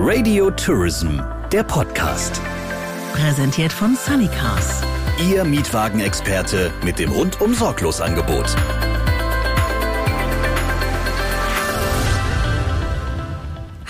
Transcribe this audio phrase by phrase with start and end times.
[0.00, 1.18] Radio Tourism,
[1.50, 2.40] der Podcast.
[3.14, 4.80] Präsentiert von Sunnycars.
[5.28, 8.46] Ihr Mietwagenexperte mit dem rundum sorglos Angebot.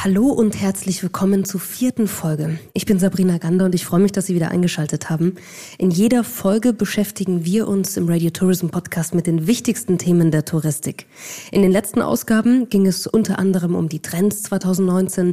[0.00, 2.60] Hallo und herzlich willkommen zur vierten Folge.
[2.72, 5.34] Ich bin Sabrina Gander und ich freue mich, dass Sie wieder eingeschaltet haben.
[5.76, 10.44] In jeder Folge beschäftigen wir uns im Radio Tourism Podcast mit den wichtigsten Themen der
[10.44, 11.06] Touristik.
[11.50, 15.32] In den letzten Ausgaben ging es unter anderem um die Trends 2019,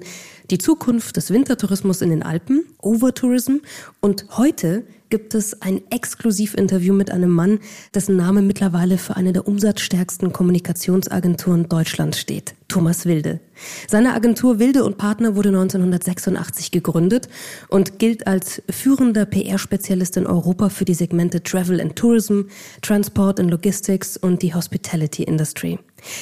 [0.49, 3.57] die Zukunft des Wintertourismus in den Alpen, Overtourism
[4.01, 4.84] und heute
[5.15, 7.59] gibt es ein Exklusivinterview mit einem Mann,
[7.93, 12.53] dessen Name mittlerweile für eine der umsatzstärksten Kommunikationsagenturen Deutschlands steht.
[12.67, 13.39] Thomas Wilde.
[13.87, 17.29] Seine Agentur Wilde und Partner wurde 1986 gegründet
[17.70, 22.41] und gilt als führender PR-Spezialist in Europa für die Segmente Travel and Tourism,
[22.81, 25.79] Transport and Logistics und die Hospitality Industry.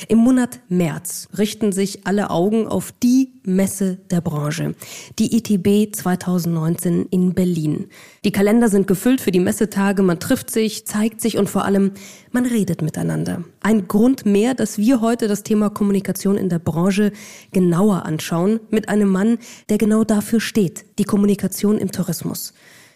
[0.08, 4.76] Im Monat März richten sich alle Augen auf die Messe der Branche,
[5.20, 7.88] die ITB 2019 in Berlin.
[8.24, 11.92] Die Kalender sind gefüllt für die Messetage, man trifft sich, zeigt sich und vor allem,
[12.32, 13.44] man redet miteinander.
[13.62, 17.12] Ein Grund mehr, dass wir heute das Thema Kommunikation in der Branche
[17.52, 19.38] genauer anschauen, mit einem Mann,
[19.70, 22.54] der genau dafür steht, die Kommunikation im Tourismus.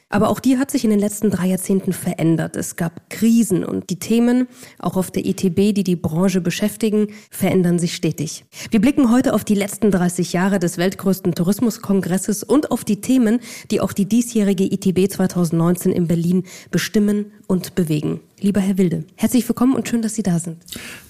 [0.10, 2.56] Aber auch die hat sich in den letzten drei Jahrzehnten verändert.
[2.56, 4.48] Es gab Krisen und die Themen,
[4.80, 8.46] auch auf der ITB, die die Branche beschäftigen, verändern sich stetig.
[8.72, 13.42] Wir blicken heute auf die letzten 30 Jahre des weltgrößten Tourismuskongresses und auf die Themen,
[13.70, 18.20] die auch die diesjährige ITB 2019 in Berlin bestimmen und bewegen.
[18.40, 20.58] Lieber Herr Wilde, herzlich willkommen und schön, dass Sie da sind.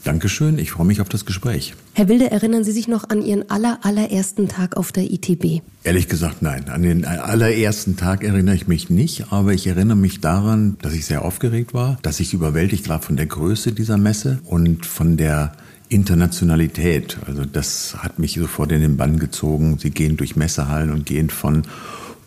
[0.03, 1.73] Dankeschön, ich freue mich auf das Gespräch.
[1.93, 5.61] Herr Wilde, erinnern Sie sich noch an Ihren aller, allerersten Tag auf der ITB?
[5.83, 6.69] Ehrlich gesagt, nein.
[6.69, 11.05] An den allerersten Tag erinnere ich mich nicht, aber ich erinnere mich daran, dass ich
[11.05, 15.51] sehr aufgeregt war, dass ich überwältigt war von der Größe dieser Messe und von der
[15.89, 17.17] Internationalität.
[17.25, 19.77] Also das hat mich sofort in den Bann gezogen.
[19.79, 21.63] Sie gehen durch Messehallen und gehen von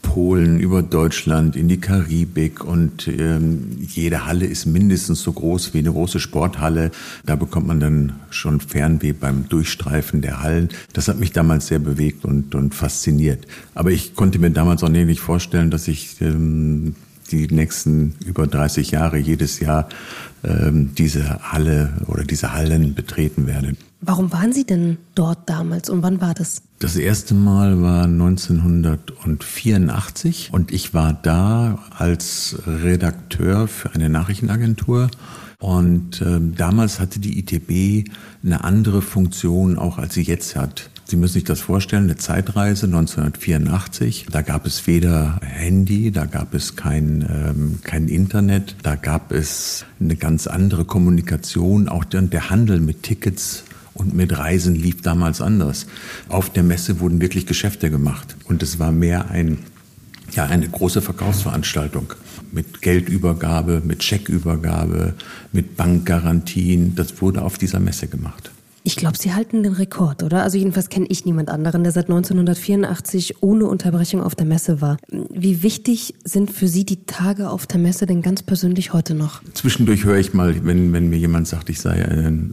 [0.03, 5.79] Polen, über Deutschland, in die Karibik und ähm, jede Halle ist mindestens so groß wie
[5.79, 6.91] eine große Sporthalle.
[7.25, 10.71] Da bekommt man dann schon Fernweh beim Durchstreifen der Hallen.
[10.93, 13.47] Das hat mich damals sehr bewegt und, und fasziniert.
[13.75, 16.95] Aber ich konnte mir damals auch nicht vorstellen, dass ich ähm,
[17.31, 19.89] die nächsten über 30 Jahre jedes Jahr
[20.43, 23.77] ähm, diese Halle oder diese Hallen betreten werde.
[24.03, 26.63] Warum waren Sie denn dort damals und wann war das?
[26.79, 35.11] Das erste Mal war 1984 und ich war da als Redakteur für eine Nachrichtenagentur.
[35.59, 38.11] Und äh, damals hatte die ITB
[38.43, 40.89] eine andere Funktion auch als sie jetzt hat.
[41.05, 44.29] Sie müssen sich das vorstellen, eine Zeitreise 1984.
[44.31, 49.85] Da gab es weder Handy, da gab es kein, ähm, kein Internet, da gab es
[50.01, 51.89] eine ganz andere Kommunikation.
[51.89, 53.65] Auch der, der Handel mit Tickets
[54.01, 55.87] und mit Reisen lief damals anders.
[56.29, 59.59] Auf der Messe wurden wirklich Geschäfte gemacht und es war mehr ein
[60.33, 62.15] ja, eine große Verkaufsveranstaltung
[62.53, 65.15] mit Geldübergabe, mit Scheckübergabe,
[65.53, 66.95] mit Bankgarantien.
[66.95, 68.53] Das wurde auf dieser Messe gemacht.
[68.83, 70.43] Ich glaube, Sie halten den Rekord, oder?
[70.43, 74.97] Also jedenfalls kenne ich niemand anderen, der seit 1984 ohne Unterbrechung auf der Messe war.
[75.11, 79.43] Wie wichtig sind für Sie die Tage auf der Messe denn ganz persönlich heute noch?
[79.53, 82.05] Zwischendurch höre ich mal, wenn, wenn mir jemand sagt, ich sei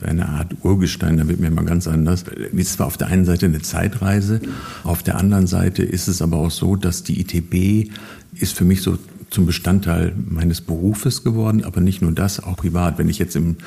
[0.01, 2.23] eine, Art Urgestein, dann wird mir mal ganz anders.
[2.23, 4.41] Es ist zwar auf der einen Seite eine Zeitreise,
[4.83, 7.89] auf der anderen Seite ist es aber auch so, dass die ITB
[8.33, 8.97] ist für mich so
[9.29, 12.97] zum Bestandteil meines Berufes geworden, aber nicht nur das, auch privat.
[12.97, 13.57] Wenn ich jetzt im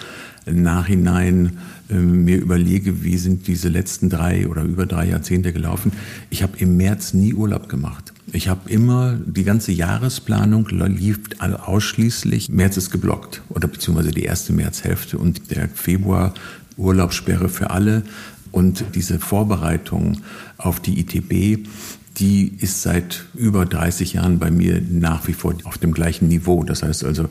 [0.46, 1.58] Nachhinein
[1.90, 5.92] äh, mir überlege, wie sind diese letzten drei oder über drei Jahrzehnte gelaufen,
[6.30, 8.12] ich habe im März nie Urlaub gemacht.
[8.32, 14.52] Ich habe immer, die ganze Jahresplanung lief ausschließlich, März ist geblockt oder beziehungsweise die erste
[14.52, 16.34] Märzhälfte und der Februar
[16.76, 18.02] Urlaubssperre für alle.
[18.52, 20.22] Und diese Vorbereitung
[20.58, 21.68] auf die ITB,
[22.20, 26.62] die ist seit über 30 Jahren bei mir nach wie vor auf dem gleichen Niveau.
[26.62, 27.28] Das heißt also,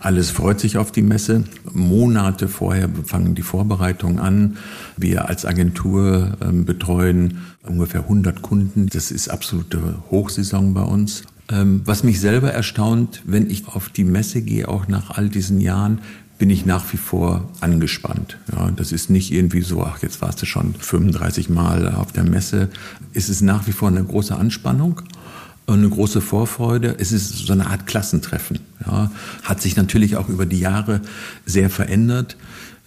[0.00, 1.44] alles freut sich auf die Messe.
[1.72, 4.56] Monate vorher fangen die Vorbereitungen an.
[4.96, 8.88] Wir als Agentur ähm, betreuen ungefähr 100 Kunden.
[8.90, 11.22] Das ist absolute Hochsaison bei uns.
[11.50, 15.60] Ähm, was mich selber erstaunt, wenn ich auf die Messe gehe, auch nach all diesen
[15.60, 16.00] Jahren,
[16.40, 18.38] bin ich nach wie vor angespannt.
[18.50, 22.24] Ja, das ist nicht irgendwie so, ach, jetzt warst du schon 35 Mal auf der
[22.24, 22.70] Messe.
[23.14, 25.02] Es ist nach wie vor eine große Anspannung
[25.66, 26.96] eine große Vorfreude.
[26.98, 28.58] Es ist so eine Art Klassentreffen.
[28.84, 29.10] Ja,
[29.44, 31.00] hat sich natürlich auch über die Jahre
[31.46, 32.36] sehr verändert.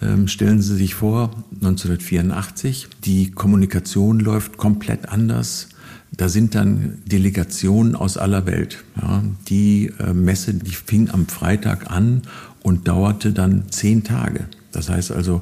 [0.02, 5.70] Ähm, stellen Sie sich vor, 1984, die Kommunikation läuft komplett anders.
[6.16, 8.84] Da sind dann Delegationen aus aller Welt.
[9.02, 12.24] Ja, die äh, Messe, die fing am Freitag an
[12.64, 14.46] und dauerte dann zehn Tage.
[14.72, 15.42] Das heißt also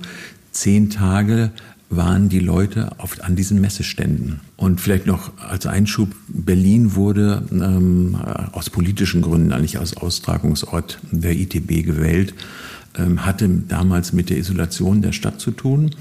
[0.52, 1.52] zehn Tage
[1.90, 4.40] waren die Leute auf, an diesen Messeständen.
[4.56, 8.18] Und vielleicht noch als Einschub, Berlin wurde ähm,
[8.54, 12.34] aus politischen Gründen eigentlich als Austragungsort der ITB gewählt
[12.98, 15.92] hatte damals mit der Isolation der Stadt zu tun.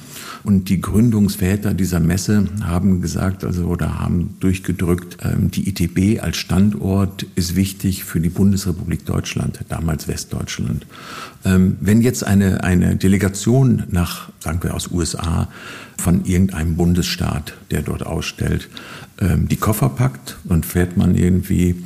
[0.43, 6.39] Und die Gründungsväter dieser Messe haben gesagt, also oder haben durchgedrückt, ähm, die ITB als
[6.39, 10.87] Standort ist wichtig für die Bundesrepublik Deutschland, damals Westdeutschland.
[11.45, 15.49] Ähm, wenn jetzt eine, eine Delegation nach, sagen wir aus USA,
[15.99, 18.71] von irgendeinem Bundesstaat, der dort ausstellt,
[19.21, 21.85] die Koffer packt und fährt man irgendwie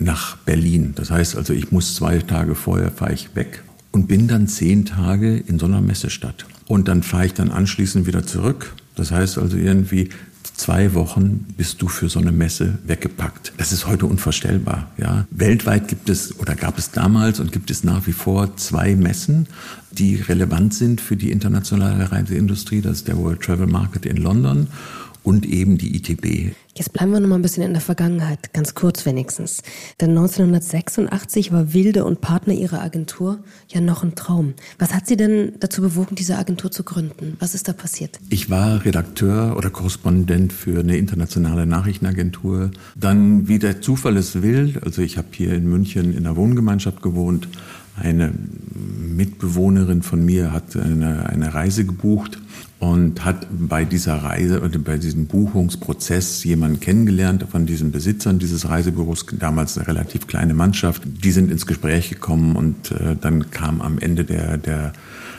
[0.00, 0.92] nach Berlin.
[0.94, 3.62] Das heißt also, ich muss zwei Tage vorher fahre ich weg
[3.94, 6.46] und bin dann zehn Tage in so einer Messestadt.
[6.66, 8.74] Und dann fahre ich dann anschließend wieder zurück.
[8.96, 10.08] Das heißt also irgendwie
[10.42, 13.52] zwei Wochen bist du für so eine Messe weggepackt.
[13.56, 14.90] Das ist heute unvorstellbar.
[14.98, 15.26] Ja.
[15.30, 19.46] Weltweit gibt es oder gab es damals und gibt es nach wie vor zwei Messen,
[19.92, 22.80] die relevant sind für die internationale Reiseindustrie.
[22.80, 24.66] Das ist der World Travel Market in London
[25.24, 26.54] und eben die ITB.
[26.76, 29.62] Jetzt bleiben wir noch mal ein bisschen in der Vergangenheit, ganz kurz wenigstens.
[30.00, 33.38] Denn 1986 war Wilde und Partner ihrer Agentur
[33.68, 34.54] ja noch ein Traum.
[34.78, 37.36] Was hat Sie denn dazu bewogen, diese Agentur zu gründen?
[37.38, 38.18] Was ist da passiert?
[38.28, 42.72] Ich war Redakteur oder Korrespondent für eine internationale Nachrichtenagentur.
[42.96, 47.02] Dann, wie der Zufall es will, also ich habe hier in München in einer Wohngemeinschaft
[47.02, 47.48] gewohnt.
[47.96, 48.32] Eine
[48.74, 52.38] Mitbewohnerin von mir hat eine, eine Reise gebucht
[52.80, 58.68] und hat bei dieser Reise oder bei diesem Buchungsprozess jemanden kennengelernt von diesen Besitzern dieses
[58.68, 61.02] Reisebüros, damals eine relativ kleine Mannschaft.
[61.04, 64.92] Die sind ins Gespräch gekommen und äh, dann kam am Ende der, der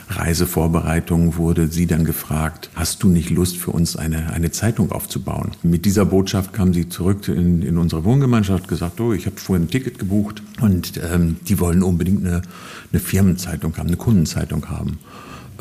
[0.08, 5.52] Reisevorbereitung wurde sie dann gefragt, hast du nicht Lust für uns eine, eine Zeitung aufzubauen?
[5.62, 9.64] Mit dieser Botschaft kam sie zurück in, in unsere Wohngemeinschaft, gesagt, oh, ich habe vorhin
[9.66, 12.42] ein Ticket gebucht und ähm, die wollen unbedingt eine,
[12.92, 14.98] eine Firmenzeitung haben, eine Kundenzeitung haben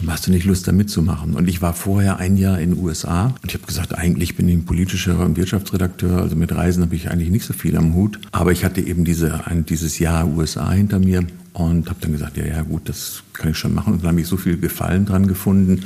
[0.07, 1.35] hast du nicht Lust, da mitzumachen?
[1.35, 4.47] Und ich war vorher ein Jahr in den USA und ich habe gesagt, eigentlich bin
[4.47, 7.93] ich ein politischer und Wirtschaftsredakteur, also mit Reisen habe ich eigentlich nicht so viel am
[7.93, 8.19] Hut.
[8.31, 12.37] Aber ich hatte eben diese, ein, dieses Jahr USA hinter mir und habe dann gesagt,
[12.37, 13.93] ja, ja, gut, das kann ich schon machen.
[13.93, 15.85] Und dann habe ich so viel Gefallen dran gefunden,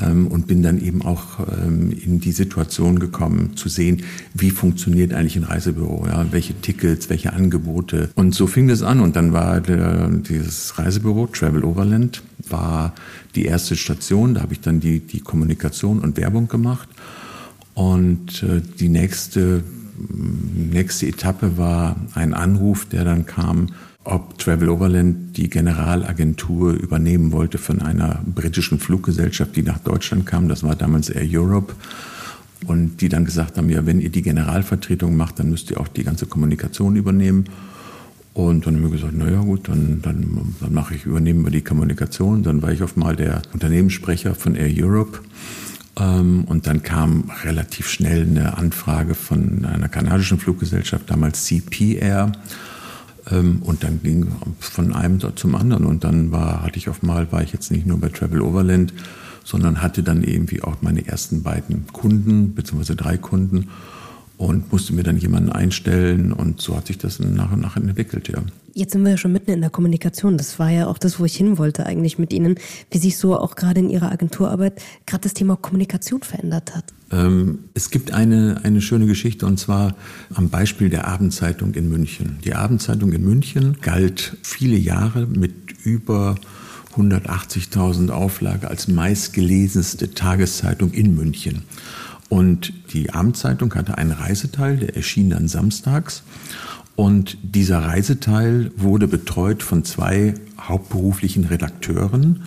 [0.00, 4.02] ähm, und bin dann eben auch ähm, in die Situation gekommen, zu sehen,
[4.34, 8.10] wie funktioniert eigentlich ein Reisebüro, ja, welche Tickets, welche Angebote.
[8.14, 12.94] Und so fing das an und dann war der, dieses Reisebüro Travel Overland war
[13.34, 16.88] die erste Station, da habe ich dann die, die Kommunikation und Werbung gemacht
[17.74, 19.62] und äh, die nächste
[20.54, 23.68] nächste Etappe war ein Anruf, der dann kam
[24.08, 30.48] ob Travel Overland die Generalagentur übernehmen wollte von einer britischen Fluggesellschaft, die nach Deutschland kam.
[30.48, 31.74] Das war damals Air Europe.
[32.66, 35.88] Und die dann gesagt haben, ja, wenn ihr die Generalvertretung macht, dann müsst ihr auch
[35.88, 37.44] die ganze Kommunikation übernehmen.
[38.38, 41.62] Und dann haben wir gesagt, naja gut, dann, dann, dann mache ich, übernehmen wir die
[41.62, 42.44] Kommunikation.
[42.44, 45.18] Dann war ich auf mal der Unternehmenssprecher von Air Europe.
[45.98, 52.30] Ähm, und dann kam relativ schnell eine Anfrage von einer kanadischen Fluggesellschaft, damals CP Air
[53.28, 54.28] ähm, und dann ging
[54.60, 55.84] von einem zum anderen.
[55.84, 58.94] Und dann war, hatte ich auf mal, war ich jetzt nicht nur bei Travel Overland,
[59.42, 63.66] sondern hatte dann irgendwie auch meine ersten beiden Kunden, beziehungsweise drei Kunden
[64.38, 68.28] und musste mir dann jemanden einstellen und so hat sich das nach und nach entwickelt,
[68.28, 68.38] ja.
[68.72, 70.38] Jetzt sind wir ja schon mitten in der Kommunikation.
[70.38, 72.54] Das war ja auch das, wo ich hin wollte eigentlich mit Ihnen,
[72.92, 76.84] wie sich so auch gerade in Ihrer Agenturarbeit gerade das Thema Kommunikation verändert hat.
[77.10, 79.96] Ähm, es gibt eine, eine schöne Geschichte und zwar
[80.32, 82.38] am Beispiel der Abendzeitung in München.
[82.44, 85.52] Die Abendzeitung in München galt viele Jahre mit
[85.82, 86.36] über
[86.96, 91.62] 180.000 Auflage als meistgelesenste Tageszeitung in München.
[92.28, 96.22] Und die Abendzeitung hatte einen Reiseteil, der erschien dann samstags.
[96.96, 102.42] Und dieser Reiseteil wurde betreut von zwei hauptberuflichen Redakteuren.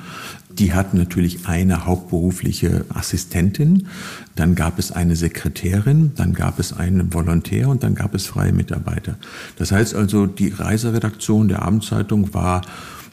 [0.49, 3.87] Die hatten natürlich eine hauptberufliche Assistentin,
[4.35, 8.51] dann gab es eine Sekretärin, dann gab es einen Volontär und dann gab es freie
[8.51, 9.15] Mitarbeiter.
[9.55, 12.63] Das heißt also, die Reiseredaktion der Abendzeitung war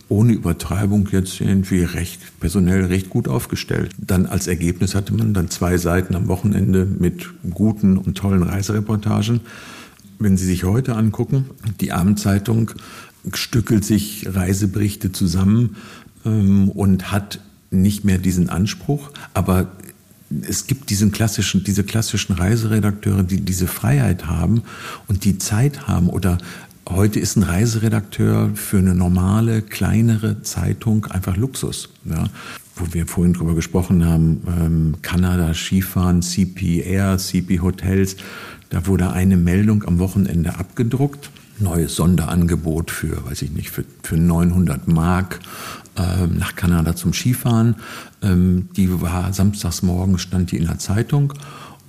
[0.08, 3.92] ohne Übertreibung jetzt irgendwie recht personell recht gut aufgestellt.
[3.98, 9.40] Dann als Ergebnis hatte man dann zwei Seiten am Wochenende mit guten und tollen Reisereportagen.
[10.18, 11.46] Wenn Sie sich heute angucken,
[11.80, 12.72] die Abendzeitung
[13.34, 15.76] stückelt sich Reiseberichte zusammen
[16.24, 19.68] ähm, und hat nicht mehr diesen Anspruch, aber
[20.42, 24.62] es gibt diesen klassischen, diese klassischen Reiseredakteure, die diese Freiheit haben
[25.06, 26.38] und die Zeit haben oder
[26.90, 31.90] Heute ist ein Reiseredakteur für eine normale, kleinere Zeitung einfach Luxus.
[32.06, 32.24] Ja.
[32.76, 38.16] Wo wir vorhin drüber gesprochen haben, ähm, Kanada, Skifahren, CP Air, CP Hotels,
[38.70, 41.30] da wurde eine Meldung am Wochenende abgedruckt
[41.60, 45.40] neues Sonderangebot für, weiß ich nicht, für, für 900 Mark
[45.96, 47.76] ähm, nach Kanada zum Skifahren.
[48.22, 51.34] Ähm, die war samstags morgens stand die in der Zeitung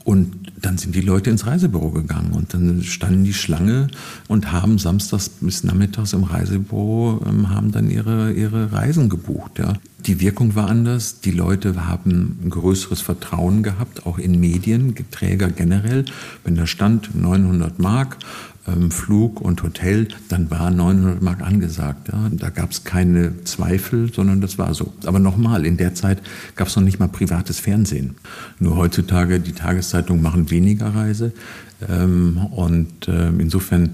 [0.03, 3.87] und dann sind die Leute ins Reisebüro gegangen und dann standen die Schlange
[4.27, 9.59] und haben samstags bis nachmittags im Reisebüro, ähm, haben dann ihre, ihre Reisen gebucht.
[9.59, 9.73] Ja.
[10.05, 11.19] Die Wirkung war anders.
[11.19, 16.05] Die Leute haben ein größeres Vertrauen gehabt, auch in Medien, Träger generell.
[16.43, 18.17] Wenn da stand 900 Mark,
[18.71, 22.09] ähm, Flug und Hotel, dann war 900 Mark angesagt.
[22.11, 22.29] Ja.
[22.31, 24.93] Da gab es keine Zweifel, sondern das war so.
[25.05, 26.21] Aber nochmal, in der Zeit
[26.55, 28.15] gab es noch nicht mal privates Fernsehen.
[28.59, 31.33] Nur heutzutage, die Tageszeitungen machen weniger Reise.
[31.87, 33.91] Ähm, und äh, insofern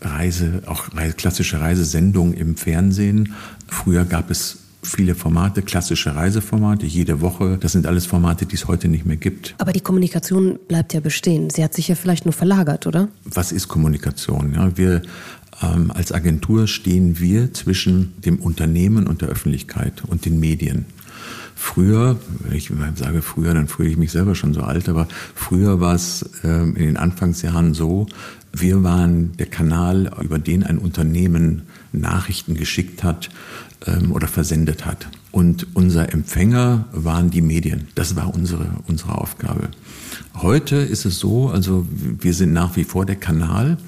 [0.00, 3.34] Reise, auch klassische Reisesendungen im Fernsehen.
[3.68, 7.58] Früher gab es viele Formate, klassische Reiseformate, jede Woche.
[7.60, 9.54] Das sind alles Formate, die es heute nicht mehr gibt.
[9.58, 11.50] Aber die Kommunikation bleibt ja bestehen.
[11.50, 13.08] Sie hat sich ja vielleicht nur verlagert, oder?
[13.24, 14.54] Was ist Kommunikation?
[14.54, 15.02] Ja, wir
[15.62, 20.86] ähm, als Agentur stehen wir zwischen dem Unternehmen und der Öffentlichkeit und den Medien.
[21.54, 25.78] Früher, wenn ich sage früher, dann fühle ich mich selber schon so alt, aber früher
[25.78, 28.06] war es äh, in den Anfangsjahren so,
[28.52, 33.28] wir waren der Kanal, über den ein Unternehmen Nachrichten geschickt hat,
[33.86, 35.08] ähm, oder versendet hat.
[35.32, 37.88] Und unser Empfänger waren die Medien.
[37.94, 39.68] Das war unsere, unsere Aufgabe.
[40.34, 43.78] Heute ist es so, also wir sind nach wie vor der Kanal,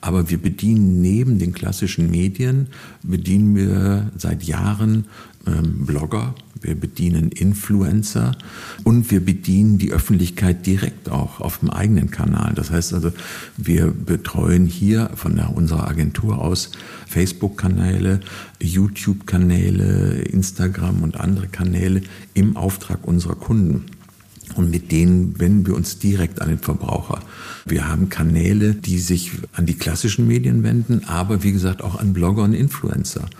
[0.00, 2.68] aber wir bedienen neben den klassischen Medien,
[3.02, 5.06] bedienen wir seit Jahren
[5.46, 8.36] ähm, Blogger, wir bedienen Influencer
[8.84, 12.52] und wir bedienen die Öffentlichkeit direkt auch auf dem eigenen Kanal.
[12.54, 13.12] Das heißt also,
[13.56, 16.70] wir betreuen hier von der, unserer Agentur aus
[17.08, 18.20] Facebook-Kanäle,
[18.60, 22.02] YouTube-Kanäle, Instagram und andere Kanäle
[22.34, 23.86] im Auftrag unserer Kunden.
[24.54, 27.20] Und mit denen wenden wir uns direkt an den Verbraucher.
[27.64, 32.12] Wir haben Kanäle, die sich an die klassischen Medien wenden, aber wie gesagt auch an
[32.12, 33.30] Blogger und Influencer.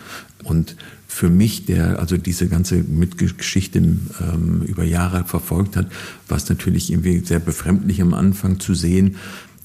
[0.42, 0.76] Und
[1.12, 5.87] für mich, der also diese ganze Mitgeschichte ähm, über Jahre verfolgt hat,
[6.26, 9.16] war es natürlich irgendwie sehr befremdlich am Anfang zu sehen,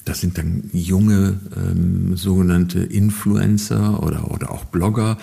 [0.08, 5.18] das sind dann junge ähm, sogenannte Influencer oder, oder auch Blogger,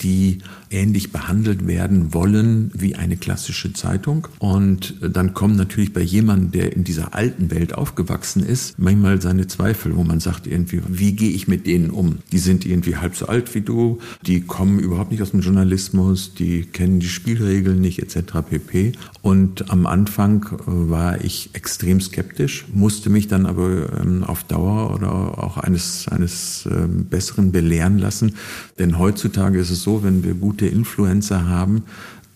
[0.00, 0.38] die
[0.70, 4.28] ähnlich behandelt werden wollen wie eine klassische Zeitung.
[4.38, 9.46] Und dann kommen natürlich bei jemandem, der in dieser alten Welt aufgewachsen ist, manchmal seine
[9.46, 12.18] Zweifel, wo man sagt irgendwie, wie gehe ich mit denen um?
[12.32, 16.34] Die sind irgendwie halb so alt wie du, die kommen überhaupt nicht aus dem Journalismus,
[16.34, 18.38] die kennen die Spielregeln nicht etc.
[18.48, 18.92] pp.
[19.22, 24.94] Und am Anfang äh, war ich extrem skeptisch, musste mich dann aber ähm, auf Dauer
[24.94, 28.36] oder auch eines, eines ähm, Besseren belehren lassen.
[28.78, 31.84] Denn heutzutage ist es so, wenn wir gute Influencer haben,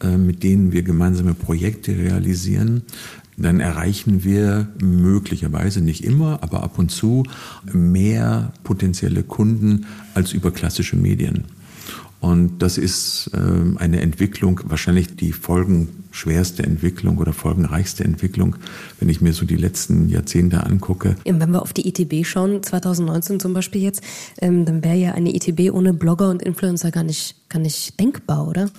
[0.00, 2.82] äh, mit denen wir gemeinsame Projekte realisieren,
[3.36, 7.24] dann erreichen wir möglicherweise nicht immer, aber ab und zu
[7.72, 11.44] mehr potenzielle Kunden als über klassische Medien.
[12.24, 13.38] Und das ist äh,
[13.78, 18.56] eine Entwicklung, wahrscheinlich die folgenschwerste Entwicklung oder folgenreichste Entwicklung,
[18.98, 21.16] wenn ich mir so die letzten Jahrzehnte angucke.
[21.26, 24.00] Wenn wir auf die ITB schauen, 2019 zum Beispiel jetzt,
[24.40, 28.48] ähm, dann wäre ja eine ITB ohne Blogger und Influencer gar nicht, gar nicht denkbar,
[28.48, 28.70] oder?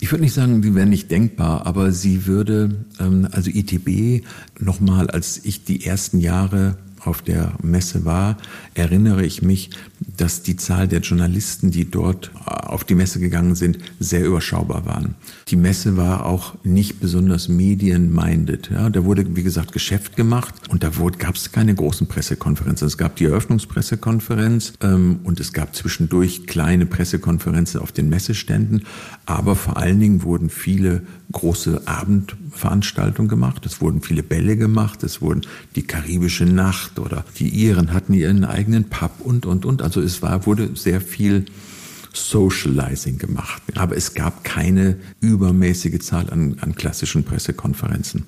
[0.00, 4.24] Ich würde nicht sagen, die wäre nicht denkbar, aber sie würde, ähm, also ITB
[4.58, 8.36] nochmal, als ich die ersten Jahre auf der Messe war,
[8.74, 9.70] erinnere ich mich,
[10.16, 15.14] dass die Zahl der Journalisten, die dort auf die Messe gegangen sind, sehr überschaubar waren.
[15.48, 18.70] Die Messe war auch nicht besonders medienminded.
[18.70, 22.86] Ja, da wurde, wie gesagt, Geschäft gemacht und da gab es keine großen Pressekonferenzen.
[22.86, 28.84] Es gab die Eröffnungspressekonferenz ähm, und es gab zwischendurch kleine Pressekonferenzen auf den Messeständen,
[29.24, 31.82] aber vor allen Dingen wurden viele große
[32.56, 33.66] Abendveranstaltungen gemacht.
[33.66, 35.02] Es wurden viele Bälle gemacht.
[35.02, 35.42] Es wurden
[35.74, 39.82] die karibische Nacht oder die Iren hatten ihren eigenen Pub und, und, und.
[39.82, 41.44] Also es war, wurde sehr viel
[42.12, 43.62] Socializing gemacht.
[43.74, 48.24] Aber es gab keine übermäßige Zahl an, an klassischen Pressekonferenzen.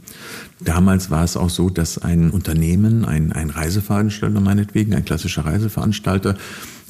[0.61, 6.37] Damals war es auch so, dass ein Unternehmen, ein, ein Reiseveranstalter meinetwegen, ein klassischer Reiseveranstalter,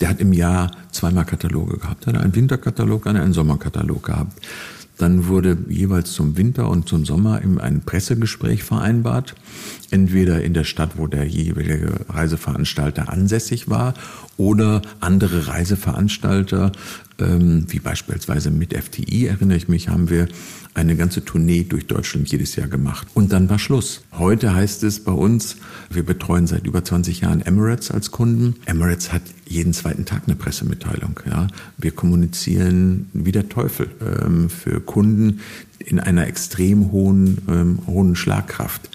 [0.01, 2.07] der hat im Jahr zweimal Kataloge gehabt.
[2.07, 4.45] Er hat einen Winterkatalog, einen Sommerkatalog gehabt.
[4.99, 9.37] Dann wurde jeweils zum Winter und zum Sommer ein Pressegespräch vereinbart,
[9.91, 13.95] entweder in der Stadt, wo der jeweilige Reiseveranstalter ansässig war,
[14.37, 16.73] oder andere Reiseveranstalter,
[17.21, 20.29] wie beispielsweise mit FTI, erinnere ich mich, haben wir
[20.75, 23.09] eine ganze Tournee durch Deutschland jedes Jahr gemacht.
[23.15, 24.03] Und dann war Schluss.
[24.13, 25.57] Heute heißt es bei uns,
[25.91, 28.55] wir betreuen seit über 20 Jahren Emirates als Kunden.
[28.67, 31.19] Emirates hat jeden zweiten Tag eine Pressemitteilung.
[31.27, 31.49] Ja.
[31.77, 35.41] Wir kommunizieren wie der Teufel ähm, für Kunden,
[35.79, 38.91] in einer extrem hohen, ähm, hohen Schlagkraft.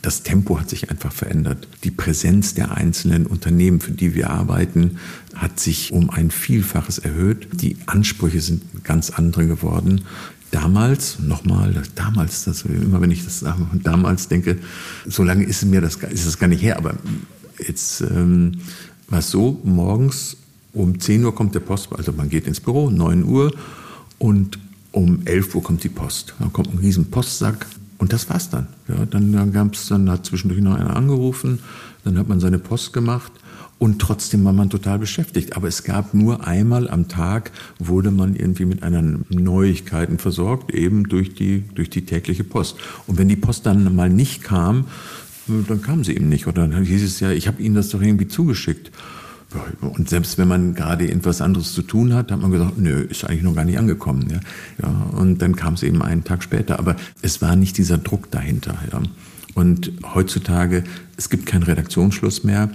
[0.00, 1.66] Das Tempo hat sich einfach verändert.
[1.84, 4.98] Die Präsenz der einzelnen Unternehmen, für die wir arbeiten,
[5.34, 7.48] hat sich um ein Vielfaches erhöht.
[7.60, 10.02] Die Ansprüche sind ganz andere geworden.
[10.50, 13.44] Damals, nochmal, damals, das, immer wenn ich das
[13.82, 14.58] damals denke,
[15.06, 16.94] so lange ist mir das, ist es gar nicht her, aber
[17.58, 18.52] jetzt ähm,
[19.08, 20.36] war es so, morgens
[20.72, 23.52] um 10 Uhr kommt der Post, also man geht ins Büro, 9 Uhr
[24.18, 24.58] und
[24.92, 26.34] um 11 Uhr kommt die Post.
[26.38, 27.66] Dann kommt ein riesen Postsack
[27.98, 28.66] und das war's dann.
[28.88, 31.60] Ja, dann dann gab's, dann hat zwischendurch noch einer angerufen,
[32.04, 33.32] dann hat man seine Post gemacht
[33.80, 35.56] und trotzdem war man total beschäftigt.
[35.56, 41.08] Aber es gab nur einmal am Tag, wurde man irgendwie mit einer Neuigkeiten versorgt, eben
[41.08, 42.76] durch die, durch die tägliche Post.
[43.06, 44.84] Und wenn die Post dann mal nicht kam,
[45.46, 46.46] dann kam sie eben nicht.
[46.46, 48.90] Oder dann hieß es ja, ich habe Ihnen das doch irgendwie zugeschickt.
[49.80, 53.24] Und selbst wenn man gerade etwas anderes zu tun hat, hat man gesagt, nö, ist
[53.24, 54.28] eigentlich noch gar nicht angekommen.
[54.30, 54.40] Ja,
[54.82, 54.88] ja
[55.18, 56.78] und dann kam es eben einen Tag später.
[56.78, 58.78] Aber es war nicht dieser Druck dahinter.
[58.92, 59.02] Ja.
[59.54, 60.84] Und heutzutage,
[61.16, 62.70] es gibt keinen Redaktionsschluss mehr.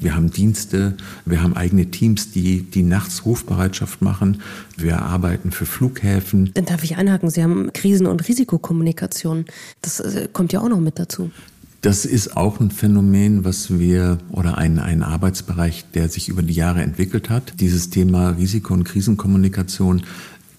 [0.00, 0.96] Wir haben Dienste,
[1.26, 4.40] wir haben eigene Teams, die, die nachts Rufbereitschaft machen.
[4.76, 6.52] Wir arbeiten für Flughäfen.
[6.54, 9.44] Dann darf ich einhaken, Sie haben Krisen- und Risikokommunikation.
[9.82, 11.30] Das äh, kommt ja auch noch mit dazu.
[11.80, 16.52] Das ist auch ein Phänomen, was wir oder ein, ein Arbeitsbereich, der sich über die
[16.52, 17.54] Jahre entwickelt hat.
[17.58, 20.02] Dieses Thema Risiko- und Krisenkommunikation.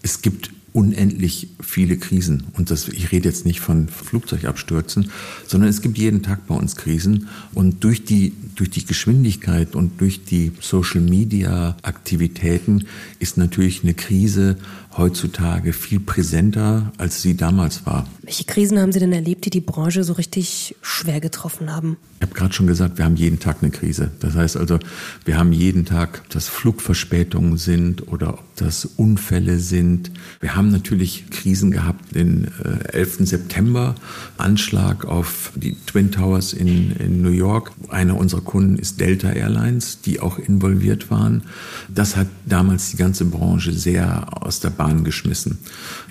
[0.01, 2.45] Es gibt unendlich viele Krisen.
[2.53, 5.11] Und das, ich rede jetzt nicht von Flugzeugabstürzen,
[5.45, 7.27] sondern es gibt jeden Tag bei uns Krisen.
[7.53, 12.85] Und durch die, durch die Geschwindigkeit und durch die Social Media Aktivitäten
[13.19, 14.57] ist natürlich eine Krise
[14.97, 18.07] heutzutage viel präsenter, als sie damals war.
[18.23, 21.97] Welche Krisen haben Sie denn erlebt, die die Branche so richtig schwer getroffen haben?
[22.19, 24.11] Ich habe gerade schon gesagt, wir haben jeden Tag eine Krise.
[24.19, 24.77] Das heißt also,
[25.25, 30.11] wir haben jeden Tag, ob das Flugverspätungen sind oder ob das Unfälle sind.
[30.39, 33.27] Wir haben natürlich Krisen gehabt, den äh, 11.
[33.27, 33.95] September,
[34.37, 37.71] Anschlag auf die Twin Towers in, in New York.
[37.89, 41.41] Einer unserer Kunden ist Delta Airlines, die auch involviert waren.
[41.89, 45.59] Das hat damals die ganze Branche sehr aus der Bahn geschmissen.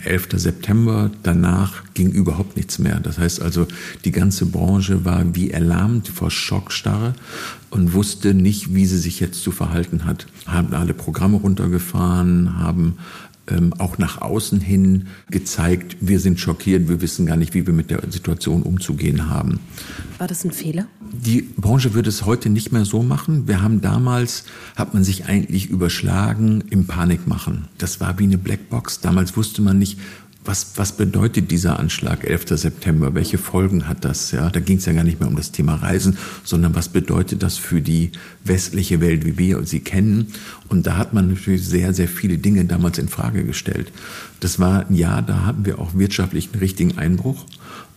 [0.04, 0.28] 11.
[0.34, 3.00] September, danach ging überhaupt nichts mehr.
[3.00, 3.66] Das heißt also,
[4.04, 7.14] die ganze Branche war wie erlahmt vor Schockstarre
[7.70, 10.28] und wusste nicht, wie sie sich jetzt zu verhalten hat.
[10.46, 12.98] Haben alle Programme runtergefahren, haben
[13.48, 17.74] ähm, auch nach außen hin gezeigt, wir sind schockiert, wir wissen gar nicht, wie wir
[17.74, 19.60] mit der Situation umzugehen haben.
[20.18, 20.86] War das ein Fehler?
[21.12, 23.48] Die Branche würde es heute nicht mehr so machen.
[23.48, 24.44] Wir haben damals,
[24.76, 27.66] hat man sich eigentlich überschlagen im Panikmachen.
[27.78, 29.00] Das war wie eine Blackbox.
[29.00, 29.98] Damals wusste man nicht,
[30.44, 32.58] was, was bedeutet dieser Anschlag 11.
[32.58, 33.14] September?
[33.14, 34.32] Welche Folgen hat das?
[34.32, 37.42] Ja, da ging es ja gar nicht mehr um das Thema Reisen, sondern was bedeutet
[37.42, 38.12] das für die
[38.44, 40.28] westliche Welt, wie wir sie kennen?
[40.68, 43.92] Und da hat man natürlich sehr, sehr viele Dinge damals in Frage gestellt.
[44.40, 47.44] Das war ein Jahr, da hatten wir auch wirtschaftlich einen richtigen Einbruch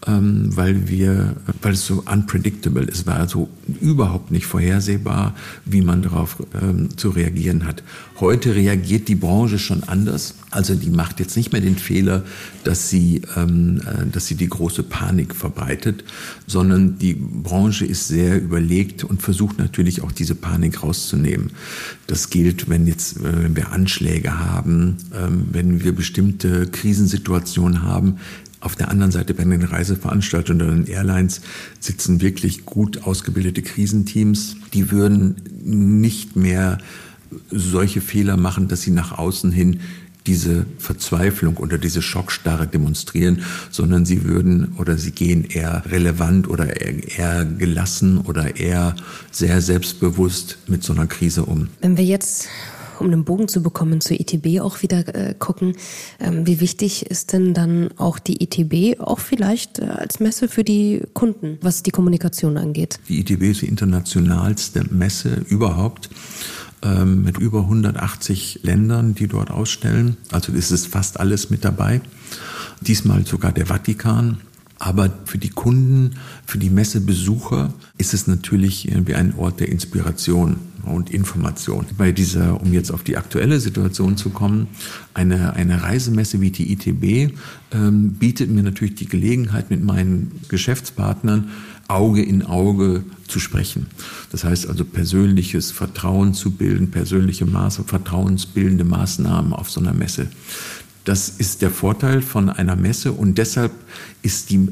[0.08, 6.02] ähm, weil wir, weil es so unpredictable ist, war also überhaupt nicht vorhersehbar, wie man
[6.02, 7.84] darauf ähm, zu reagieren hat.
[8.20, 10.36] Heute reagiert die Branche schon anders.
[10.52, 12.24] Also die macht jetzt nicht mehr den Fehler,
[12.64, 16.04] dass sie, ähm, äh, dass sie die große Panik verbreitet,
[16.48, 21.52] sondern die Branche ist sehr überlegt und versucht natürlich auch diese Panik rauszunehmen.
[22.08, 28.18] Das gilt, wenn jetzt, äh, wenn wir Anschläge haben, ähm, wenn wir bestimmte Krisensituationen haben,
[28.64, 31.42] auf der anderen Seite bei den Reiseveranstaltern oder den Airlines
[31.80, 34.56] sitzen wirklich gut ausgebildete Krisenteams.
[34.74, 36.78] Die würden nicht mehr
[37.50, 39.80] solche Fehler machen, dass sie nach außen hin
[40.26, 46.80] diese Verzweiflung oder diese Schockstarre demonstrieren, sondern sie würden oder sie gehen eher relevant oder
[46.80, 48.96] eher, gelassen oder eher
[49.32, 51.68] sehr selbstbewusst mit so einer Krise um.
[51.82, 52.48] Wenn wir jetzt
[53.00, 55.76] um einen Bogen zu bekommen, zur ITB auch wieder äh, gucken.
[56.20, 60.64] Ähm, wie wichtig ist denn dann auch die ITB auch vielleicht äh, als Messe für
[60.64, 63.00] die Kunden, was die Kommunikation angeht?
[63.10, 66.10] Die ITB ist die internationalste Messe überhaupt
[66.84, 70.18] ähm, mit über 180 Ländern, die dort ausstellen.
[70.32, 72.02] Also ist es fast alles mit dabei.
[72.82, 74.40] Diesmal sogar der Vatikan.
[74.84, 76.16] Aber für die Kunden,
[76.46, 81.86] für die Messebesucher ist es natürlich wie ein Ort der Inspiration und Information.
[81.98, 84.68] Bei dieser, um jetzt auf die aktuelle Situation zu kommen,
[85.14, 87.34] eine, eine Reisemesse wie die ITB
[87.72, 91.50] ähm, bietet mir natürlich die Gelegenheit, mit meinen Geschäftspartnern
[91.88, 93.88] Auge in Auge zu sprechen.
[94.32, 100.28] Das heißt also persönliches Vertrauen zu bilden, persönliche Maße, vertrauensbildende Maßnahmen auf so einer Messe.
[101.04, 103.72] Das ist der Vorteil von einer Messe und deshalb
[104.22, 104.70] ist die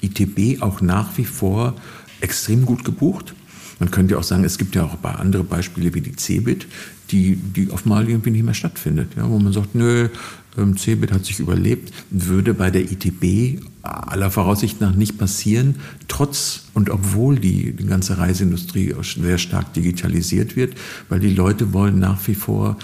[0.00, 1.74] ITB auch nach wie vor
[2.20, 3.34] extrem gut gebucht.
[3.80, 6.66] Man könnte auch sagen, es gibt ja auch andere Beispiele wie die Cebit,
[7.10, 10.08] die, die auf mal irgendwie nicht mehr stattfindet, ja, wo man sagt, nö,
[10.56, 15.76] ähm, Cebit hat sich überlebt, würde bei der ITB aller Voraussicht nach nicht passieren,
[16.08, 20.74] trotz und obwohl die, die ganze Reiseindustrie sehr stark digitalisiert wird,
[21.08, 22.78] weil die Leute wollen nach wie vor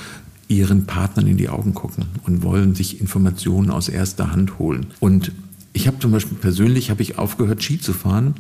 [0.51, 4.87] ihren Partnern in die Augen gucken und wollen sich Informationen aus erster Hand holen.
[4.99, 5.33] Und
[5.73, 8.35] ich habe zum Beispiel persönlich habe ich aufgehört, Ski zu fahren,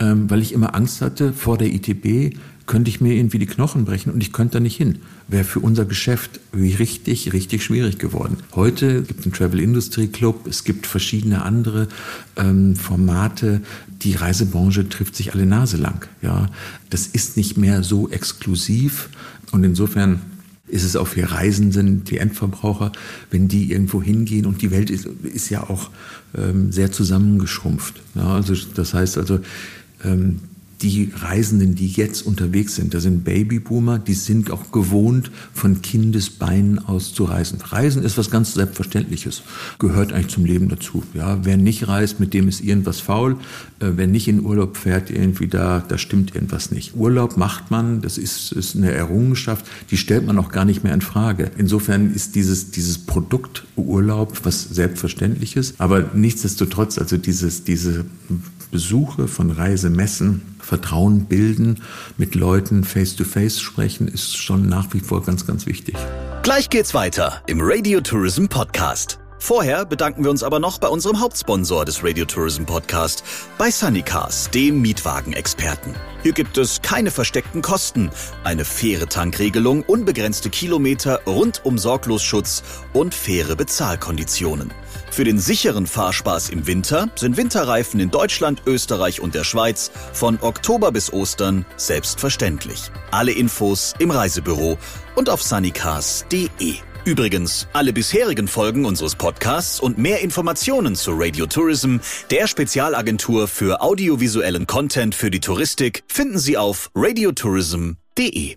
[0.00, 3.84] ähm, weil ich immer Angst hatte vor der ITB könnte ich mir irgendwie die Knochen
[3.84, 4.98] brechen und ich könnte da nicht hin.
[5.28, 8.38] Wäre für unser Geschäft richtig, richtig schwierig geworden.
[8.54, 11.88] Heute gibt es den Travel Industry Club, es gibt verschiedene andere
[12.36, 13.62] ähm, Formate.
[14.02, 16.06] Die Reisebranche trifft sich alle Nase lang.
[16.22, 16.48] Ja,
[16.90, 19.08] das ist nicht mehr so exklusiv
[19.52, 20.20] und insofern
[20.68, 22.92] ist es auch für Reisenden, die Endverbraucher,
[23.30, 25.90] wenn die irgendwo hingehen und die Welt ist, ist ja auch
[26.36, 28.02] ähm, sehr zusammengeschrumpft.
[28.14, 29.40] Ja, also das heißt also,
[30.04, 30.40] ähm,
[30.82, 36.78] die Reisenden, die jetzt unterwegs sind, da sind Babyboomer, die sind auch gewohnt, von Kindesbeinen
[36.78, 37.60] aus zu reisen.
[37.62, 39.42] Reisen ist was ganz Selbstverständliches,
[39.78, 41.02] gehört eigentlich zum Leben dazu.
[41.14, 43.36] Ja, wer nicht reist, mit dem ist irgendwas faul.
[43.78, 46.94] Äh, wer nicht in Urlaub fährt, irgendwie da, da stimmt irgendwas nicht.
[46.94, 50.94] Urlaub macht man, das ist, ist eine Errungenschaft, die stellt man auch gar nicht mehr
[50.94, 51.50] in Frage.
[51.58, 58.04] Insofern ist dieses, dieses Produkt Urlaub was Selbstverständliches, aber nichtsdestotrotz, also dieses, diese
[58.76, 61.82] Besuche von Reisemessen, Vertrauen bilden,
[62.18, 65.96] mit Leuten face-to-face -face sprechen, ist schon nach wie vor ganz, ganz wichtig.
[66.42, 69.18] Gleich geht's weiter im Radio Tourism Podcast.
[69.38, 73.24] Vorher bedanken wir uns aber noch bei unserem Hauptsponsor des Radio Tourism Podcast,
[73.56, 75.94] bei Sunnycars, dem Mietwagenexperten.
[76.22, 78.10] Hier gibt es keine versteckten Kosten,
[78.44, 82.62] eine faire Tankregelung, unbegrenzte Kilometer, rundum Sorglosschutz
[82.92, 84.70] und faire Bezahlkonditionen.
[85.16, 90.38] Für den sicheren Fahrspaß im Winter sind Winterreifen in Deutschland, Österreich und der Schweiz von
[90.42, 92.90] Oktober bis Ostern selbstverständlich.
[93.12, 94.76] Alle Infos im Reisebüro
[95.14, 96.74] und auf sunnycars.de.
[97.06, 101.96] Übrigens, alle bisherigen Folgen unseres Podcasts und mehr Informationen zu Radio Tourism,
[102.30, 108.56] der Spezialagentur für audiovisuellen Content für die Touristik, finden Sie auf radiotourism.de.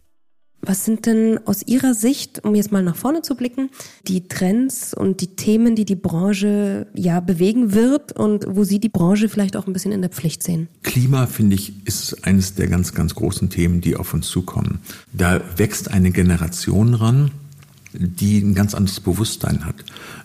[0.61, 3.69] Was sind denn aus Ihrer Sicht, um jetzt mal nach vorne zu blicken,
[4.07, 8.89] die Trends und die Themen, die die Branche ja bewegen wird und wo Sie die
[8.89, 10.67] Branche vielleicht auch ein bisschen in der Pflicht sehen?
[10.83, 14.79] Klima, finde ich, ist eines der ganz, ganz großen Themen, die auf uns zukommen.
[15.13, 17.31] Da wächst eine Generation ran,
[17.93, 19.75] die ein ganz anderes Bewusstsein hat.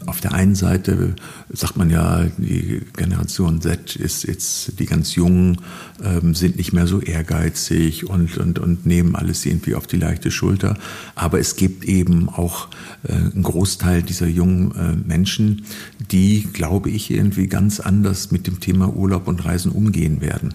[0.07, 1.15] Auf der einen Seite
[1.49, 5.59] sagt man ja, die Generation Z ist jetzt, die ganz Jungen
[6.03, 10.31] ähm, sind nicht mehr so ehrgeizig und, und, und nehmen alles irgendwie auf die leichte
[10.31, 10.77] Schulter.
[11.15, 12.69] Aber es gibt eben auch
[13.05, 15.65] äh, einen Großteil dieser jungen äh, Menschen,
[16.11, 20.53] die, glaube ich, irgendwie ganz anders mit dem Thema Urlaub und Reisen umgehen werden.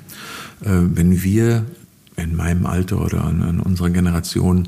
[0.62, 1.66] Äh, wenn wir
[2.18, 4.68] in meinem Alter oder an, an unserer Generation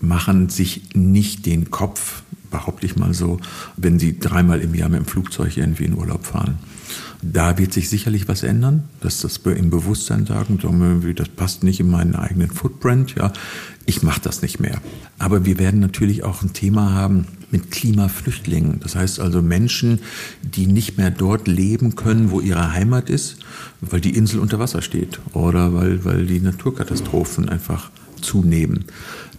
[0.00, 3.38] machen sich nicht den Kopf, behaupte ich mal so,
[3.76, 6.58] wenn sie dreimal im Jahr mit dem Flugzeug irgendwie in Urlaub fahren.
[7.22, 10.58] Da wird sich sicherlich was ändern, dass das im Bewusstsein sagen,
[11.16, 13.32] das passt nicht in meinen eigenen Footprint, ja,
[13.86, 14.80] ich mache das nicht mehr.
[15.18, 18.80] Aber wir werden natürlich auch ein Thema haben mit Klimaflüchtlingen.
[18.80, 20.00] Das heißt also Menschen,
[20.42, 23.38] die nicht mehr dort leben können, wo ihre Heimat ist,
[23.80, 28.84] weil die Insel unter Wasser steht oder weil, weil die Naturkatastrophen einfach zunehmen.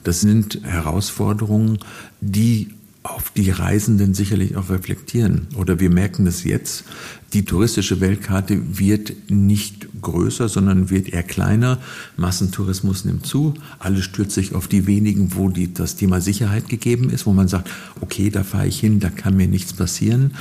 [0.07, 1.79] Das sind Herausforderungen,
[2.21, 2.69] die
[3.03, 5.47] auf die Reisenden sicherlich auch reflektieren.
[5.57, 6.85] Oder wir merken das jetzt,
[7.33, 11.79] die touristische Weltkarte wird nicht größer, sondern wird eher kleiner.
[12.17, 13.53] Massentourismus nimmt zu.
[13.79, 17.47] Alles stürzt sich auf die wenigen, wo die, das Thema Sicherheit gegeben ist, wo man
[17.47, 17.69] sagt,
[18.01, 20.31] okay, da fahre ich hin, da kann mir nichts passieren.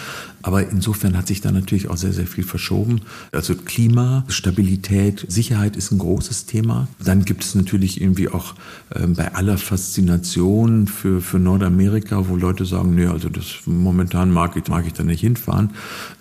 [0.47, 3.01] Aber insofern hat sich da natürlich auch sehr, sehr viel verschoben.
[3.33, 6.87] Also Klima, Stabilität, Sicherheit ist ein großes Thema.
[7.03, 8.55] Dann gibt es natürlich irgendwie auch
[8.91, 14.57] äh, bei aller Faszination für, für Nordamerika, wo Leute sagen, nee, also das momentan mag
[14.57, 15.71] ich, mag ich da nicht hinfahren.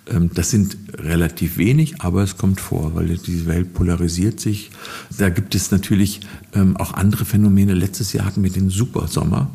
[0.08, 4.70] Ähm, das sind relativ wenig, aber es kommt vor, weil die Welt polarisiert sich.
[5.16, 6.20] Da gibt es natürlich
[6.54, 7.74] ähm, auch andere Phänomene.
[7.74, 9.50] Letztes Jahr hatten wir den Supersommer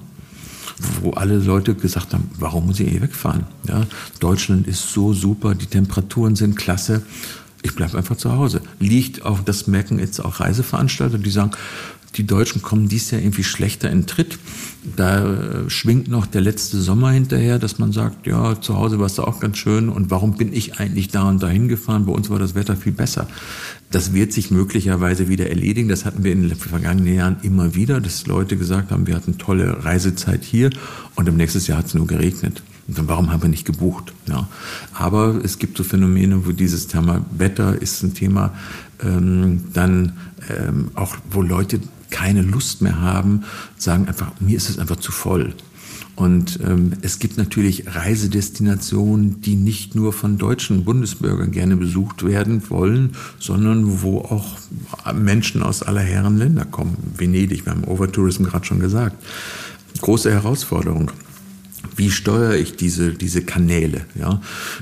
[1.02, 3.46] wo alle Leute gesagt haben, warum muss ich hier wegfahren?
[3.68, 3.86] Ja,
[4.20, 7.04] Deutschland ist so super, die Temperaturen sind klasse.
[7.64, 8.62] Ich bleibe einfach zu Hause.
[8.80, 11.52] Liegt auch, das merken jetzt auch Reiseveranstalter, die sagen,
[12.16, 14.38] die Deutschen kommen dies Jahr irgendwie schlechter in Tritt.
[14.98, 19.06] Da äh, schwingt noch der letzte Sommer hinterher, dass man sagt, ja, zu Hause war
[19.06, 22.06] es auch ganz schön und warum bin ich eigentlich da und dahin gefahren?
[22.06, 23.28] Bei uns war das Wetter viel besser.
[23.92, 25.88] Das wird sich möglicherweise wieder erledigen.
[25.88, 29.38] Das hatten wir in den vergangenen Jahren immer wieder, dass Leute gesagt haben, wir hatten
[29.38, 30.70] tolle Reisezeit hier
[31.16, 32.62] und im nächsten Jahr hat es nur geregnet.
[32.88, 34.14] warum haben wir nicht gebucht?
[34.28, 34.50] Ja.
[34.94, 38.54] Aber es gibt so Phänomene, wo dieses Thema Wetter ist ein Thema,
[39.04, 40.14] ähm, dann
[40.50, 41.80] ähm, auch, wo Leute
[42.12, 43.44] keine Lust mehr haben,
[43.78, 45.56] sagen einfach, mir ist es einfach zu voll.
[46.16, 52.70] Und ähm, es gibt natürlich Reisedestinationen, die nicht nur von deutschen Bundesbürgern gerne besucht werden
[52.70, 54.60] wollen, sondern wo auch
[55.16, 56.98] Menschen aus aller Herren Länder kommen.
[57.18, 59.16] Venedig, wir haben Overtourism gerade schon gesagt.
[60.02, 61.12] Große Herausforderung
[62.02, 64.02] wie steuere ich diese, diese Kanäle?
[64.16, 64.42] Ja?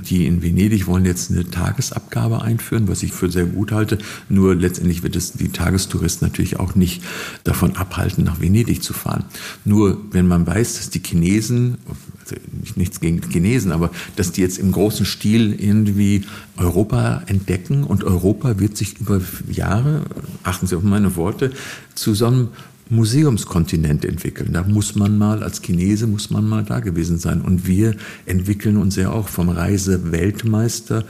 [0.09, 3.97] Die in Venedig wollen jetzt eine Tagesabgabe einführen, was ich für sehr gut halte.
[4.29, 7.03] Nur letztendlich wird es die Tagestouristen natürlich auch nicht
[7.43, 9.25] davon abhalten, nach Venedig zu fahren.
[9.65, 11.79] Nur wenn man weiß, dass die Chinesen,
[12.21, 12.37] also
[12.75, 16.21] nichts gegen Chinesen, aber dass die jetzt im großen Stil irgendwie
[16.55, 19.19] Europa entdecken und Europa wird sich über
[19.51, 20.03] Jahre,
[20.43, 21.51] achten Sie auf meine Worte,
[21.95, 22.51] zusammen
[22.89, 24.53] Museumskontinent entwickeln.
[24.53, 27.41] Da muss man mal, als Chinese muss man mal da gewesen sein.
[27.41, 31.05] Und wir entwickeln uns ja auch vom Reiseweltmeister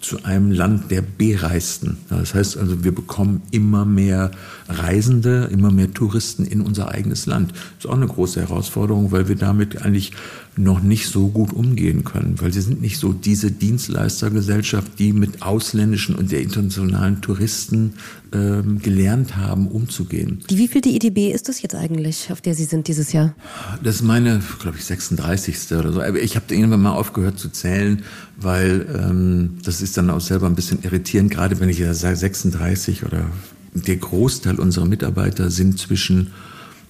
[0.00, 1.98] zu einem Land der Bereisten.
[2.08, 4.30] Das heißt also, wir bekommen immer mehr
[4.68, 7.52] Reisende, immer mehr Touristen in unser eigenes Land.
[7.52, 10.12] Das ist auch eine große Herausforderung, weil wir damit eigentlich
[10.58, 15.42] noch nicht so gut umgehen können, weil sie sind nicht so diese Dienstleistergesellschaft, die mit
[15.42, 17.94] ausländischen und der internationalen Touristen
[18.32, 20.40] ähm, gelernt haben, umzugehen.
[20.50, 23.34] Die wie viel die IDB ist das jetzt eigentlich, auf der Sie sind dieses Jahr?
[23.82, 25.72] Das ist meine, glaube ich, 36.
[25.72, 26.02] oder so.
[26.02, 28.02] Aber ich habe irgendwann mal aufgehört zu zählen,
[28.36, 32.16] weil ähm, das ist dann auch selber ein bisschen irritierend, gerade wenn ich ja sage
[32.16, 33.26] 36 oder
[33.74, 36.32] der Großteil unserer Mitarbeiter sind zwischen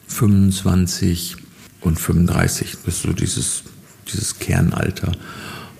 [0.08, 1.36] 25
[1.80, 2.76] und 35.
[2.84, 3.62] Das ist so dieses,
[4.10, 5.12] dieses Kernalter.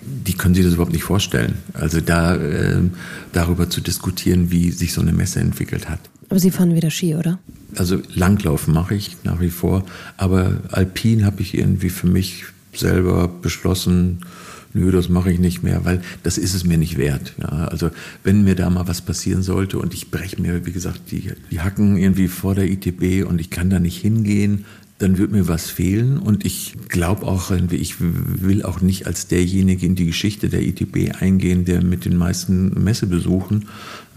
[0.01, 1.57] Die können sich das überhaupt nicht vorstellen.
[1.73, 2.81] Also da äh,
[3.33, 5.99] darüber zu diskutieren, wie sich so eine Messe entwickelt hat.
[6.29, 7.39] Aber Sie fahren wieder Ski, oder?
[7.75, 9.83] Also Langlaufen mache ich nach wie vor,
[10.17, 14.19] aber Alpin habe ich irgendwie für mich selber beschlossen,
[14.73, 17.33] nö, das mache ich nicht mehr, weil das ist es mir nicht wert.
[17.41, 17.89] Ja, also
[18.23, 21.61] wenn mir da mal was passieren sollte und ich breche mir, wie gesagt, die, die
[21.61, 24.65] Hacken irgendwie vor der ITB und ich kann da nicht hingehen,
[24.99, 29.85] dann wird mir was fehlen und ich glaube auch, ich will auch nicht als derjenige
[29.85, 33.69] in die Geschichte der ITB eingehen, der mit den meisten Messebesuchen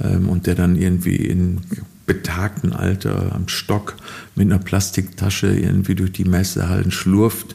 [0.03, 1.59] ähm, und der dann irgendwie in
[2.05, 3.95] betagten Alter am Stock
[4.35, 7.55] mit einer Plastiktasche irgendwie durch die Messehallen schlurft.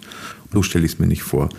[0.54, 1.50] So stelle ich es mir nicht vor.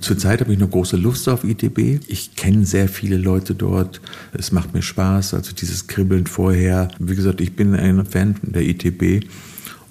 [0.00, 2.00] Zurzeit habe ich eine große Lust auf ITB.
[2.08, 4.00] Ich kenne sehr viele Leute dort.
[4.32, 6.88] Es macht mir Spaß, also dieses Kribbeln vorher.
[6.98, 9.26] Wie gesagt, ich bin ein Fan der ITB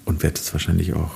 [0.04, 1.10] und werde es wahrscheinlich auch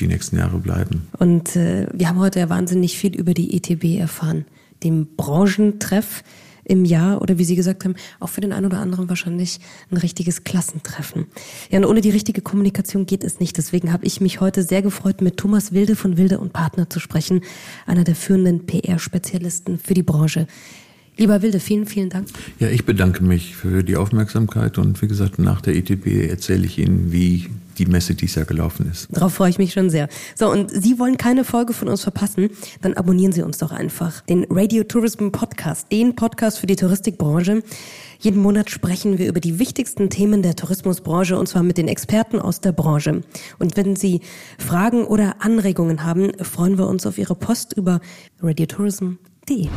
[0.00, 1.06] die nächsten Jahre bleiben.
[1.18, 4.44] Und äh, wir haben heute ja wahnsinnig viel über die ITB erfahren,
[4.82, 6.22] dem Branchentreff
[6.68, 9.96] im Jahr oder wie Sie gesagt haben, auch für den einen oder anderen wahrscheinlich ein
[9.96, 11.26] richtiges Klassentreffen.
[11.70, 13.56] Ja, und ohne die richtige Kommunikation geht es nicht.
[13.56, 17.00] Deswegen habe ich mich heute sehr gefreut, mit Thomas Wilde von Wilde und Partner zu
[17.00, 17.42] sprechen,
[17.86, 20.46] einer der führenden PR-Spezialisten für die Branche.
[21.18, 22.28] Lieber Wilde, vielen, vielen Dank.
[22.58, 26.78] Ja, ich bedanke mich für die Aufmerksamkeit und wie gesagt, nach der ITB erzähle ich
[26.78, 27.48] Ihnen, wie
[27.78, 29.08] die Messe dies Jahr gelaufen ist.
[29.10, 30.08] Darauf freue ich mich schon sehr.
[30.34, 32.50] So, und Sie wollen keine Folge von uns verpassen,
[32.82, 34.22] dann abonnieren Sie uns doch einfach.
[34.22, 37.62] Den Radio Tourism Podcast, den Podcast für die Touristikbranche.
[38.18, 42.38] Jeden Monat sprechen wir über die wichtigsten Themen der Tourismusbranche und zwar mit den Experten
[42.38, 43.22] aus der Branche.
[43.58, 44.20] Und wenn Sie
[44.58, 48.00] Fragen oder Anregungen haben, freuen wir uns auf Ihre Post über
[48.40, 49.68] radiotourism.de.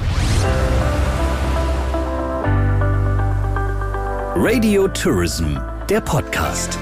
[4.42, 5.58] Radio Tourism,
[5.90, 6.80] der Podcast.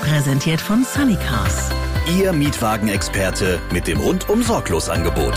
[0.00, 1.70] Präsentiert von Sunnycars.
[2.18, 5.34] Ihr Mietwagenexperte mit dem rundum sorglos Angebot.